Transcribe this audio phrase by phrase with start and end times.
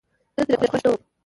[0.35, 1.01] زه ترې خوښ نه ووم